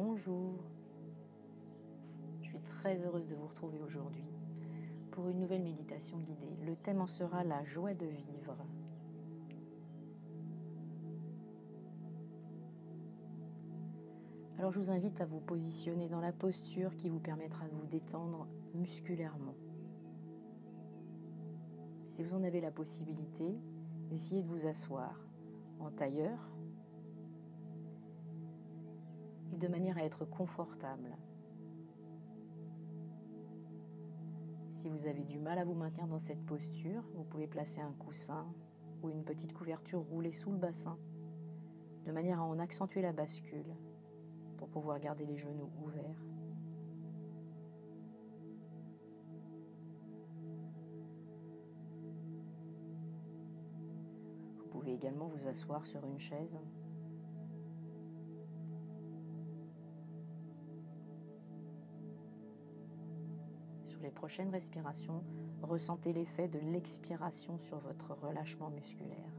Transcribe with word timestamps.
Bonjour. 0.00 0.54
Je 2.40 2.50
suis 2.50 2.60
très 2.60 3.04
heureuse 3.04 3.26
de 3.26 3.34
vous 3.34 3.48
retrouver 3.48 3.80
aujourd'hui 3.80 4.30
pour 5.10 5.28
une 5.28 5.40
nouvelle 5.40 5.64
méditation 5.64 6.18
guidée. 6.18 6.56
Le 6.64 6.76
thème 6.76 7.00
en 7.00 7.08
sera 7.08 7.42
la 7.42 7.64
joie 7.64 7.94
de 7.94 8.06
vivre. 8.06 8.56
Alors 14.56 14.70
je 14.70 14.78
vous 14.78 14.92
invite 14.92 15.20
à 15.20 15.26
vous 15.26 15.40
positionner 15.40 16.08
dans 16.08 16.20
la 16.20 16.30
posture 16.30 16.94
qui 16.94 17.08
vous 17.08 17.18
permettra 17.18 17.66
de 17.66 17.74
vous 17.74 17.86
détendre 17.86 18.46
musculairement. 18.74 19.56
Si 22.06 22.22
vous 22.22 22.34
en 22.34 22.44
avez 22.44 22.60
la 22.60 22.70
possibilité, 22.70 23.58
essayez 24.12 24.44
de 24.44 24.48
vous 24.48 24.68
asseoir 24.68 25.18
en 25.80 25.90
tailleur 25.90 26.38
de 29.58 29.68
manière 29.68 29.98
à 29.98 30.04
être 30.04 30.24
confortable. 30.24 31.16
Si 34.68 34.88
vous 34.88 35.06
avez 35.06 35.24
du 35.24 35.38
mal 35.40 35.58
à 35.58 35.64
vous 35.64 35.74
maintenir 35.74 36.06
dans 36.06 36.20
cette 36.20 36.44
posture, 36.46 37.02
vous 37.14 37.24
pouvez 37.24 37.48
placer 37.48 37.80
un 37.80 37.92
coussin 37.92 38.46
ou 39.02 39.10
une 39.10 39.24
petite 39.24 39.52
couverture 39.52 40.00
roulée 40.00 40.32
sous 40.32 40.52
le 40.52 40.58
bassin, 40.58 40.96
de 42.06 42.12
manière 42.12 42.40
à 42.40 42.44
en 42.44 42.58
accentuer 42.60 43.02
la 43.02 43.12
bascule 43.12 43.76
pour 44.56 44.68
pouvoir 44.68 45.00
garder 45.00 45.26
les 45.26 45.36
genoux 45.36 45.70
ouverts. 45.82 46.24
Vous 54.58 54.68
pouvez 54.68 54.92
également 54.92 55.26
vous 55.26 55.48
asseoir 55.48 55.86
sur 55.86 56.04
une 56.04 56.18
chaise 56.18 56.58
les 64.02 64.10
prochaines 64.10 64.50
respirations, 64.50 65.22
ressentez 65.62 66.12
l'effet 66.12 66.48
de 66.48 66.58
l'expiration 66.58 67.58
sur 67.58 67.78
votre 67.78 68.14
relâchement 68.14 68.70
musculaire. 68.70 69.32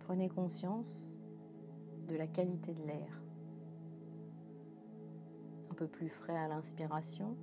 Prenez 0.00 0.28
conscience 0.28 1.16
de 2.08 2.16
la 2.16 2.26
qualité 2.26 2.74
de 2.74 2.82
l'air. 2.82 3.22
Un 5.70 5.74
peu 5.74 5.86
plus 5.86 6.08
frais 6.08 6.36
à 6.36 6.48
l'inspiration, 6.48 7.36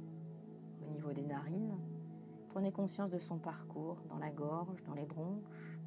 au 0.85 0.91
niveau 0.91 1.11
des 1.11 1.25
narines. 1.25 1.77
Prenez 2.49 2.71
conscience 2.71 3.09
de 3.09 3.19
son 3.19 3.37
parcours 3.37 3.97
dans 4.09 4.17
la 4.17 4.31
gorge, 4.31 4.83
dans 4.83 4.93
les 4.93 5.05
bronches, 5.05 5.78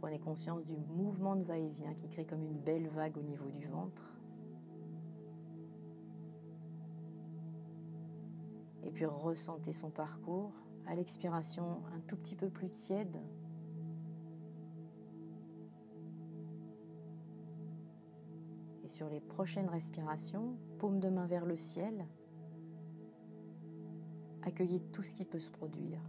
Prenez 0.00 0.18
conscience 0.18 0.64
du 0.64 0.78
mouvement 0.78 1.36
de 1.36 1.44
va-et-vient 1.44 1.92
qui 1.92 2.08
crée 2.08 2.24
comme 2.24 2.42
une 2.42 2.58
belle 2.58 2.88
vague 2.88 3.18
au 3.18 3.22
niveau 3.22 3.50
du 3.50 3.66
ventre. 3.66 4.16
Et 8.82 8.90
puis 8.90 9.04
ressentez 9.04 9.72
son 9.72 9.90
parcours 9.90 10.54
à 10.86 10.94
l'expiration 10.94 11.82
un 11.94 12.00
tout 12.00 12.16
petit 12.16 12.34
peu 12.34 12.48
plus 12.48 12.70
tiède. 12.70 13.20
Et 18.82 18.88
sur 18.88 19.10
les 19.10 19.20
prochaines 19.20 19.68
respirations, 19.68 20.56
paume 20.78 20.98
de 20.98 21.10
main 21.10 21.26
vers 21.26 21.44
le 21.44 21.58
ciel, 21.58 22.06
accueillez 24.40 24.80
tout 24.80 25.02
ce 25.02 25.14
qui 25.14 25.26
peut 25.26 25.38
se 25.38 25.50
produire 25.50 26.00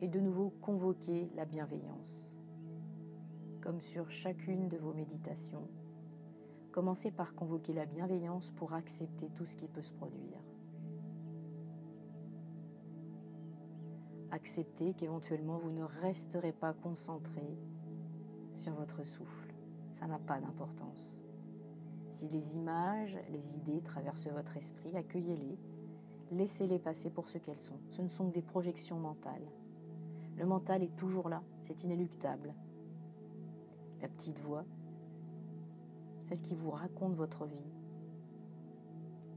et 0.00 0.08
de 0.08 0.20
nouveau 0.20 0.50
convoquer 0.60 1.30
la 1.34 1.44
bienveillance. 1.44 2.36
Comme 3.60 3.80
sur 3.80 4.10
chacune 4.10 4.68
de 4.68 4.76
vos 4.76 4.92
méditations, 4.92 5.68
commencez 6.70 7.10
par 7.10 7.34
convoquer 7.34 7.72
la 7.72 7.86
bienveillance 7.86 8.50
pour 8.50 8.74
accepter 8.74 9.28
tout 9.34 9.46
ce 9.46 9.56
qui 9.56 9.68
peut 9.68 9.82
se 9.82 9.92
produire. 9.92 10.38
Acceptez 14.30 14.92
qu'éventuellement 14.94 15.56
vous 15.56 15.70
ne 15.70 15.82
resterez 15.82 16.52
pas 16.52 16.74
concentré 16.74 17.56
sur 18.52 18.74
votre 18.74 19.04
souffle. 19.04 19.54
Ça 19.92 20.06
n'a 20.06 20.18
pas 20.18 20.40
d'importance. 20.40 21.22
Si 22.10 22.28
les 22.28 22.54
images, 22.54 23.18
les 23.30 23.56
idées 23.56 23.80
traversent 23.82 24.28
votre 24.28 24.56
esprit, 24.56 24.96
accueillez-les, 24.96 25.58
laissez-les 26.32 26.78
passer 26.78 27.10
pour 27.10 27.28
ce 27.28 27.38
qu'elles 27.38 27.62
sont. 27.62 27.78
Ce 27.90 28.02
ne 28.02 28.08
sont 28.08 28.28
que 28.28 28.34
des 28.34 28.42
projections 28.42 28.98
mentales. 28.98 29.46
Le 30.36 30.44
mental 30.44 30.82
est 30.82 30.94
toujours 30.96 31.28
là, 31.28 31.42
c'est 31.58 31.82
inéluctable. 31.82 32.54
La 34.02 34.08
petite 34.08 34.38
voix, 34.40 34.64
celle 36.20 36.40
qui 36.40 36.54
vous 36.54 36.70
raconte 36.70 37.14
votre 37.14 37.46
vie, 37.46 37.72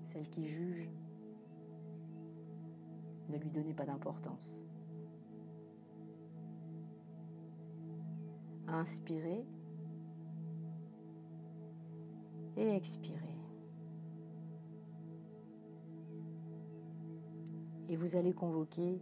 celle 0.04 0.28
qui 0.28 0.46
juge, 0.46 0.90
ne 3.30 3.38
lui 3.38 3.50
donnez 3.50 3.74
pas 3.74 3.86
d'importance. 3.86 4.66
Inspirez 8.68 9.46
et 12.58 12.76
expirez. 12.76 13.38
Et 17.88 17.96
vous 17.96 18.16
allez 18.18 18.34
convoquer 18.34 19.02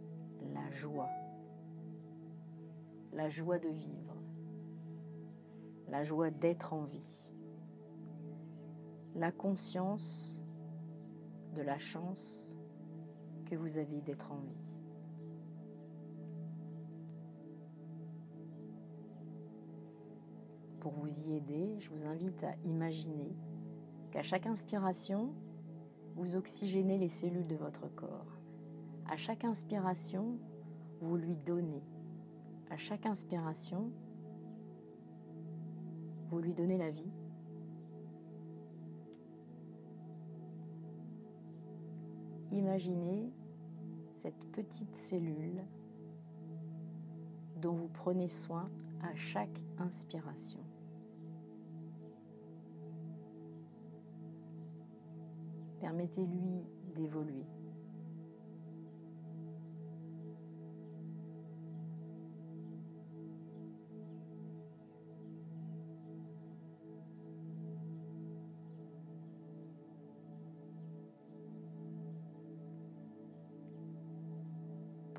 la 0.54 0.70
joie 0.70 1.08
la 3.18 3.28
joie 3.28 3.58
de 3.58 3.68
vivre, 3.68 4.14
la 5.88 6.04
joie 6.04 6.30
d'être 6.30 6.72
en 6.72 6.84
vie, 6.84 7.32
la 9.16 9.32
conscience 9.32 10.40
de 11.56 11.62
la 11.62 11.78
chance 11.78 12.54
que 13.46 13.56
vous 13.56 13.76
avez 13.76 14.00
d'être 14.02 14.30
en 14.30 14.38
vie. 14.38 14.78
Pour 20.78 20.92
vous 20.92 21.18
y 21.22 21.34
aider, 21.34 21.74
je 21.80 21.90
vous 21.90 22.06
invite 22.06 22.44
à 22.44 22.54
imaginer 22.64 23.34
qu'à 24.12 24.22
chaque 24.22 24.46
inspiration, 24.46 25.34
vous 26.14 26.36
oxygénez 26.36 26.98
les 26.98 27.08
cellules 27.08 27.48
de 27.48 27.56
votre 27.56 27.92
corps. 27.96 28.38
À 29.10 29.16
chaque 29.16 29.42
inspiration, 29.42 30.38
vous 31.00 31.16
lui 31.16 31.34
donnez 31.34 31.82
à 32.70 32.76
chaque 32.76 33.06
inspiration, 33.06 33.90
vous 36.28 36.40
lui 36.40 36.54
donnez 36.54 36.76
la 36.76 36.90
vie. 36.90 37.10
Imaginez 42.52 43.32
cette 44.14 44.44
petite 44.52 44.94
cellule 44.94 45.64
dont 47.56 47.72
vous 47.72 47.88
prenez 47.88 48.28
soin 48.28 48.70
à 49.02 49.14
chaque 49.14 49.64
inspiration. 49.78 50.60
Permettez-lui 55.80 56.64
d'évoluer. 56.94 57.46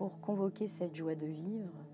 Pour 0.09 0.21
convoquer 0.21 0.65
cette 0.65 0.95
joie 0.95 1.13
de 1.13 1.27
vivre. 1.27 1.85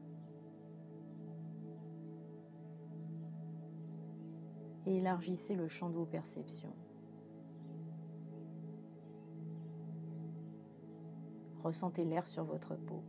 Et 4.86 5.00
élargissez 5.00 5.54
le 5.54 5.68
champ 5.68 5.90
de 5.90 5.96
vos 5.96 6.06
perceptions. 6.06 6.74
Ressentez 11.62 12.06
l'air 12.06 12.26
sur 12.26 12.46
votre 12.46 12.76
peau. 12.76 13.04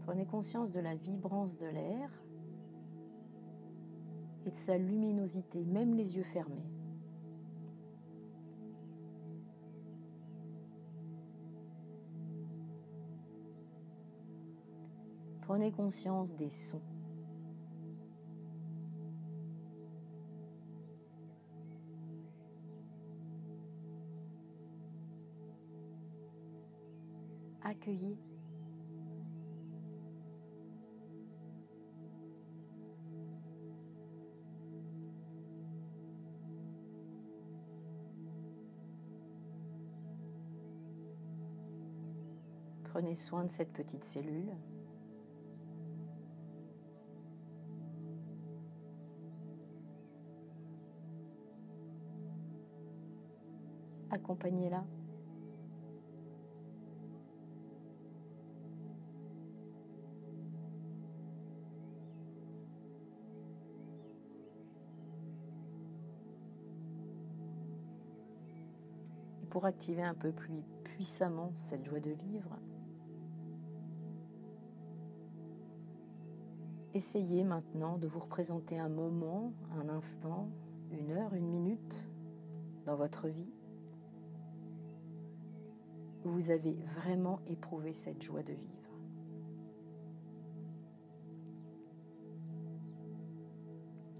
Prenez 0.00 0.26
conscience 0.26 0.70
de 0.70 0.80
la 0.80 0.96
vibrance 0.96 1.56
de 1.58 1.66
l'air 1.66 2.10
et 4.46 4.50
de 4.50 4.56
sa 4.56 4.78
luminosité, 4.78 5.64
même 5.64 5.94
les 5.94 6.16
yeux 6.16 6.22
fermés. 6.22 6.70
Prenez 15.42 15.72
conscience 15.72 16.34
des 16.34 16.50
sons. 16.50 16.82
Accueillez 27.62 28.18
Prenez 42.90 43.16
soin 43.16 43.44
de 43.44 43.50
cette 43.50 43.72
petite 43.72 44.02
cellule. 44.02 44.50
Accompagnez-la. 54.10 54.84
Pour 69.50 69.66
activer 69.66 70.02
un 70.02 70.14
peu 70.14 70.32
plus 70.32 70.62
puissamment 70.84 71.52
cette 71.56 71.84
joie 71.84 72.00
de 72.00 72.10
vivre, 72.10 72.58
essayez 76.98 77.44
maintenant 77.44 77.96
de 77.96 78.08
vous 78.08 78.18
représenter 78.18 78.76
un 78.76 78.88
moment, 78.88 79.52
un 79.70 79.88
instant, 79.88 80.48
une 80.90 81.12
heure, 81.12 81.32
une 81.32 81.48
minute 81.48 82.04
dans 82.86 82.96
votre 82.96 83.28
vie 83.28 83.52
où 86.24 86.30
vous 86.30 86.50
avez 86.50 86.72
vraiment 86.72 87.38
éprouvé 87.46 87.92
cette 87.92 88.20
joie 88.20 88.42
de 88.42 88.52
vivre. 88.52 88.90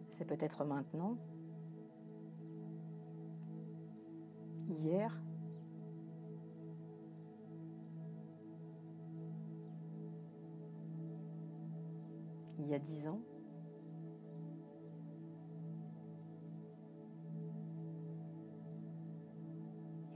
C'est 0.08 0.24
peut-être 0.24 0.64
maintenant, 0.64 1.18
hier, 4.68 5.20
il 12.58 12.68
y 12.68 12.74
a 12.74 12.78
dix 12.78 13.08
ans, 13.08 13.20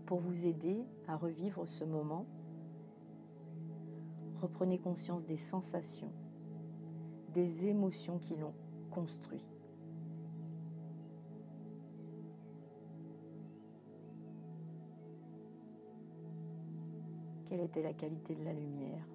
pour 0.07 0.19
vous 0.19 0.47
aider 0.47 0.85
à 1.09 1.17
revivre 1.17 1.67
ce 1.67 1.85
moment, 1.85 2.27
reprenez 4.41 4.79
conscience 4.79 5.25
des 5.25 5.37
sensations, 5.37 6.13
des 7.33 7.69
émotions 7.69 8.19
qui 8.19 8.37
l'ont 8.37 8.55
construit. 8.91 9.49
Quelle 17.47 17.61
était 17.61 17.83
la 17.83 17.93
qualité 17.93 18.35
de 18.35 18.45
la 18.45 18.53
lumière? 18.53 19.07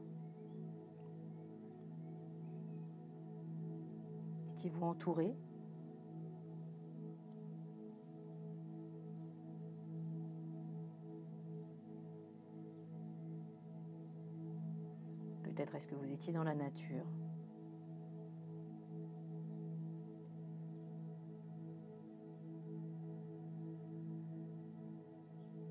Étiez-vous 4.58 4.86
entouré 4.86 5.36
Peut-être 15.44 15.76
est-ce 15.76 15.86
que 15.86 15.94
vous 15.94 16.12
étiez 16.12 16.34
dans 16.34 16.44
la 16.44 16.56
nature. 16.56 17.06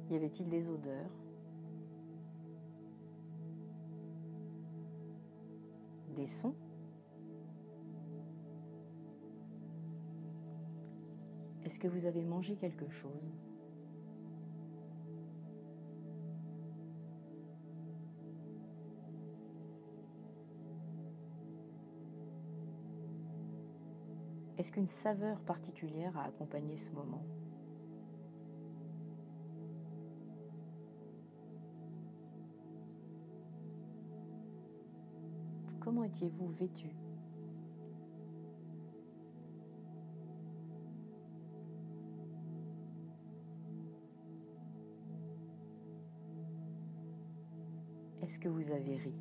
Y 0.09 0.15
avait-il 0.15 0.49
des 0.49 0.71
odeurs 0.71 1.11
Des 6.15 6.29
sons 6.29 6.55
Est-ce 11.67 11.81
que 11.81 11.89
vous 11.89 12.07
avez 12.07 12.23
mangé 12.23 12.55
quelque 12.55 12.89
chose? 12.89 13.35
Est-ce 24.57 24.71
qu'une 24.71 24.87
saveur 24.87 25.41
particulière 25.41 26.17
a 26.17 26.27
accompagné 26.27 26.77
ce 26.77 26.93
moment? 26.93 27.27
Comment 35.81 36.05
étiez-vous 36.05 36.47
vêtu? 36.47 36.95
Est-ce 48.27 48.41
que 48.41 48.49
vous 48.49 48.73
avez 48.73 48.97
ri? 48.97 49.15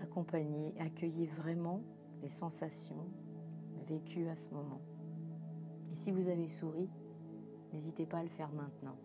Accompagnez, 0.00 0.72
accueillez 0.78 1.26
vraiment 1.26 1.82
les 2.22 2.28
sensations 2.28 3.10
vécues 3.84 4.28
à 4.28 4.36
ce 4.36 4.48
moment. 4.50 4.80
Et 5.90 5.94
si 5.94 6.10
vous 6.10 6.28
avez 6.28 6.48
souri, 6.48 6.88
n'hésitez 7.72 8.06
pas 8.06 8.18
à 8.18 8.22
le 8.22 8.28
faire 8.28 8.50
maintenant. 8.52 8.96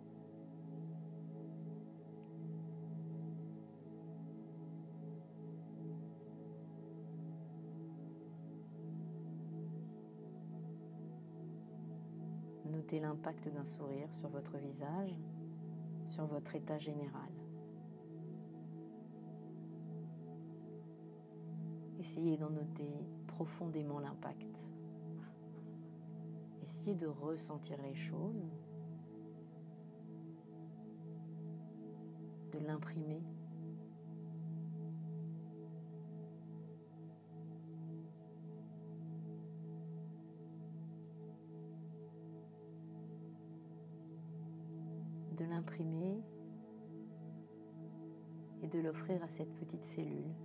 Notez 12.65 12.99
l'impact 12.99 13.49
d'un 13.49 13.65
sourire 13.65 14.11
sur 14.13 14.29
votre 14.29 14.57
visage, 14.57 15.15
sur 16.05 16.25
votre 16.25 16.55
état 16.55 16.77
général. 16.77 17.29
Essayez 21.99 22.37
d'en 22.37 22.49
noter 22.49 23.05
profondément 23.39 23.99
l'impact. 23.99 24.69
Essayez 26.61 26.93
de 26.93 27.07
ressentir 27.07 27.81
les 27.81 27.95
choses, 27.95 28.51
de 32.51 32.59
l'imprimer. 32.59 33.23
de 45.37 45.45
l'imprimer 45.45 46.21
et 48.61 48.67
de 48.67 48.79
l'offrir 48.79 49.23
à 49.23 49.29
cette 49.29 49.55
petite 49.55 49.85
cellule 49.85 50.35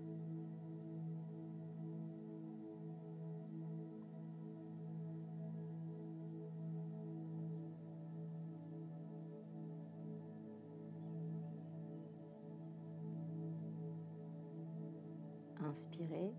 Inspirez 15.75 16.33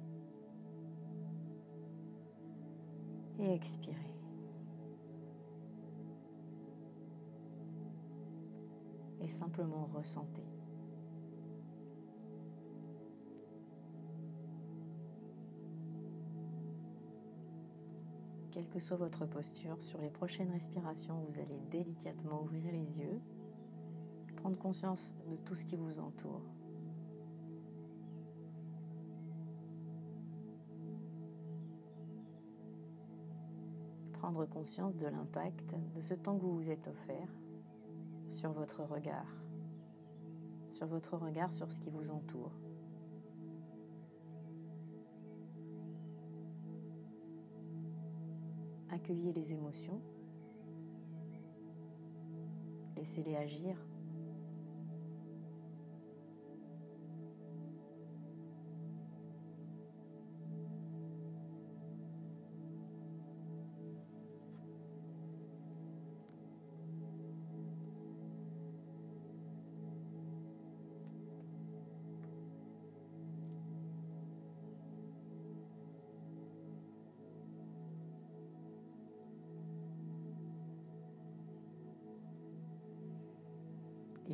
et 3.37 3.53
expirez. 3.53 4.15
Et 9.19 9.27
simplement 9.27 9.89
ressentez. 9.93 10.47
quelle 18.51 18.69
que 18.69 18.79
soit 18.79 18.95
votre 18.95 19.25
posture, 19.25 19.83
sur 19.83 19.99
les 19.99 20.09
prochaines 20.09 20.49
respirations, 20.49 21.19
vous 21.27 21.39
allez 21.39 21.59
délicatement 21.71 22.41
ouvrir 22.43 22.71
les 22.71 22.99
yeux, 22.99 23.19
prendre 24.37 24.57
conscience 24.57 25.13
de 25.29 25.35
tout 25.35 25.57
ce 25.57 25.65
qui 25.65 25.75
vous 25.75 25.99
entoure. 25.99 26.41
Prendre 34.25 34.47
conscience 34.47 34.97
de 34.97 35.05
l'impact 35.05 35.75
de 35.95 36.01
ce 36.01 36.15
temps 36.15 36.35
que 36.35 36.41
vous 36.41 36.55
vous 36.55 36.71
êtes 36.71 36.87
offert 36.87 37.27
sur 38.27 38.51
votre 38.53 38.81
regard, 38.83 39.27
sur 40.65 40.87
votre 40.87 41.15
regard 41.15 41.53
sur 41.53 41.71
ce 41.71 41.79
qui 41.79 41.91
vous 41.91 42.09
entoure. 42.09 42.51
Accueillez 48.89 49.31
les 49.31 49.53
émotions, 49.53 50.01
laissez-les 52.97 53.35
agir 53.35 53.77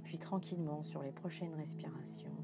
Et 0.01 0.03
puis 0.03 0.17
tranquillement 0.17 0.81
sur 0.81 1.03
les 1.03 1.11
prochaines 1.11 1.53
respirations, 1.53 2.35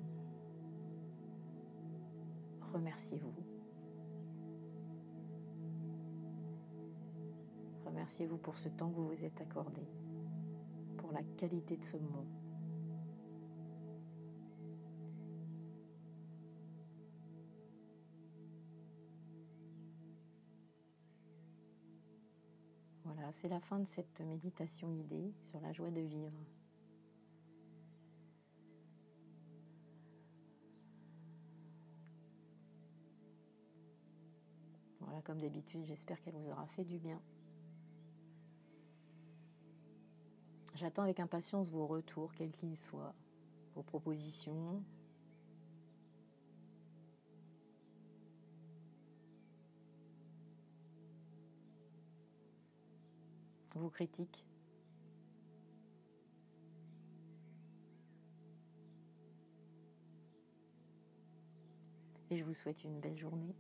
remerciez-vous. 2.72 3.34
Remerciez-vous 7.84 8.38
pour 8.38 8.58
ce 8.60 8.70
temps 8.70 8.92
que 8.92 8.96
vous 8.96 9.08
vous 9.08 9.26
êtes 9.26 9.42
accordé, 9.42 9.82
pour 10.98 11.12
la 11.12 11.24
qualité 11.36 11.78
de 11.78 11.84
ce 11.84 11.98
moment. 11.98 12.28
Voilà, 23.04 23.32
c'est 23.32 23.50
la 23.50 23.60
fin 23.60 23.80
de 23.80 23.88
cette 23.88 24.22
méditation 24.22 24.90
guidée 24.90 25.34
sur 25.42 25.60
la 25.60 25.74
joie 25.74 25.90
de 25.90 26.02
vivre. 26.02 26.46
Comme 35.22 35.40
d'habitude, 35.40 35.86
j'espère 35.86 36.22
qu'elle 36.22 36.36
vous 36.36 36.50
aura 36.50 36.66
fait 36.68 36.84
du 36.84 36.98
bien. 36.98 37.22
J'attends 40.76 41.04
avec 41.04 41.20
impatience 41.20 41.70
vos 41.70 41.88
retours, 41.88 42.34
quels 42.36 42.52
qu'ils 42.52 42.78
soient, 42.78 43.16
vos 43.74 43.82
propositions. 43.82 44.84
Vos 53.74 53.90
critiques. 53.90 54.44
Et 62.30 62.38
je 62.38 62.44
vous 62.44 62.54
souhaite 62.54 62.84
une 62.84 63.00
belle 63.00 63.18
journée. 63.18 63.56